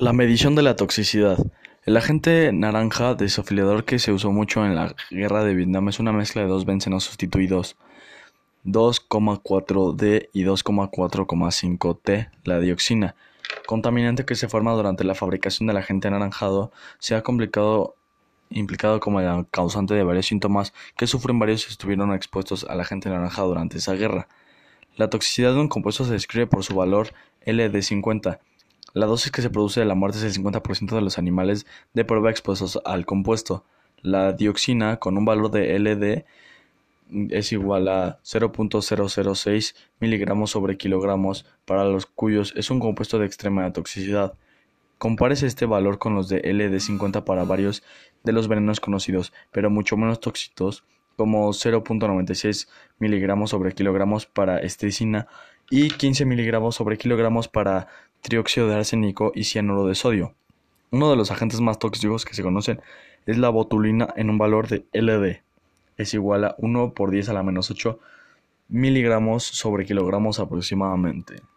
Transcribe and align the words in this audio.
La 0.00 0.12
medición 0.12 0.54
de 0.54 0.62
la 0.62 0.76
toxicidad. 0.76 1.44
El 1.84 1.96
agente 1.96 2.52
naranja 2.52 3.16
desafiliador 3.16 3.84
que 3.84 3.98
se 3.98 4.12
usó 4.12 4.30
mucho 4.30 4.64
en 4.64 4.76
la 4.76 4.94
guerra 5.10 5.42
de 5.42 5.54
Vietnam 5.54 5.88
es 5.88 5.98
una 5.98 6.12
mezcla 6.12 6.40
de 6.40 6.46
dos 6.46 6.64
benceno 6.64 7.00
sustituidos, 7.00 7.76
2,4-D 8.64 10.30
y 10.32 10.44
2,4,5-T, 10.44 12.30
la 12.44 12.60
dioxina, 12.60 13.16
contaminante 13.66 14.24
que 14.24 14.36
se 14.36 14.46
forma 14.46 14.72
durante 14.72 15.02
la 15.02 15.16
fabricación 15.16 15.66
del 15.66 15.78
agente 15.78 16.06
anaranjado, 16.06 16.70
se 17.00 17.16
ha 17.16 17.24
complicado 17.24 17.96
implicado 18.50 19.00
como 19.00 19.20
el 19.20 19.48
causante 19.50 19.94
de 19.94 20.04
varios 20.04 20.26
síntomas 20.26 20.74
que 20.96 21.08
sufren 21.08 21.40
varios 21.40 21.62
si 21.62 21.70
estuvieron 21.70 22.14
expuestos 22.14 22.64
al 22.70 22.80
agente 22.80 23.10
naranja 23.10 23.42
durante 23.42 23.78
esa 23.78 23.94
guerra. 23.94 24.28
La 24.96 25.10
toxicidad 25.10 25.54
de 25.54 25.60
un 25.60 25.68
compuesto 25.68 26.04
se 26.04 26.12
describe 26.12 26.46
por 26.46 26.62
su 26.62 26.76
valor 26.76 27.08
LD50. 27.44 28.38
La 28.98 29.06
dosis 29.06 29.30
que 29.30 29.42
se 29.42 29.50
produce 29.50 29.78
de 29.78 29.86
la 29.86 29.94
muerte 29.94 30.18
es 30.18 30.24
el 30.24 30.42
50% 30.42 30.92
de 30.92 31.00
los 31.00 31.18
animales 31.18 31.66
de 31.94 32.04
prueba 32.04 32.32
expuestos 32.32 32.80
al 32.84 33.06
compuesto. 33.06 33.64
La 34.02 34.32
dioxina, 34.32 34.96
con 34.96 35.16
un 35.16 35.24
valor 35.24 35.52
de 35.52 35.78
LD, 35.78 36.24
es 37.32 37.52
igual 37.52 37.86
a 37.86 38.18
0.006 38.24 39.76
miligramos 40.00 40.50
sobre 40.50 40.76
kilogramos, 40.76 41.46
para 41.64 41.84
los 41.84 42.06
cuyos 42.06 42.52
es 42.56 42.72
un 42.72 42.80
compuesto 42.80 43.20
de 43.20 43.26
extrema 43.26 43.72
toxicidad. 43.72 44.34
Compárese 44.98 45.46
este 45.46 45.64
valor 45.64 46.00
con 46.00 46.16
los 46.16 46.28
de 46.28 46.42
LD50 46.42 47.22
para 47.22 47.44
varios 47.44 47.84
de 48.24 48.32
los 48.32 48.48
venenos 48.48 48.80
conocidos, 48.80 49.32
pero 49.52 49.70
mucho 49.70 49.96
menos 49.96 50.18
tóxicos, 50.18 50.82
como 51.16 51.50
0.96 51.50 52.66
miligramos 52.98 53.50
sobre 53.50 53.74
kilogramos 53.74 54.26
para 54.26 54.58
estricina 54.58 55.28
y 55.70 55.90
15 55.90 56.24
miligramos 56.24 56.74
sobre 56.74 56.96
kilogramos 56.96 57.48
para 57.48 57.88
trióxido 58.22 58.68
de 58.68 58.74
arsénico 58.76 59.32
y 59.34 59.44
cianuro 59.44 59.86
de 59.86 59.94
sodio. 59.94 60.34
Uno 60.90 61.10
de 61.10 61.16
los 61.16 61.30
agentes 61.30 61.60
más 61.60 61.78
tóxicos 61.78 62.24
que 62.24 62.34
se 62.34 62.42
conocen 62.42 62.80
es 63.26 63.38
la 63.38 63.50
botulina 63.50 64.08
en 64.16 64.30
un 64.30 64.38
valor 64.38 64.68
de 64.68 64.84
LD. 64.92 65.42
Es 65.96 66.14
igual 66.14 66.44
a 66.44 66.54
1 66.58 66.94
por 66.94 67.10
10 67.10 67.28
a 67.28 67.32
la 67.34 67.42
menos 67.42 67.70
8 67.70 67.98
miligramos 68.68 69.44
sobre 69.44 69.84
kilogramos 69.84 70.38
aproximadamente. 70.38 71.42